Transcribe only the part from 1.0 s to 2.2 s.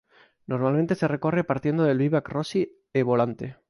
recorre partiendo del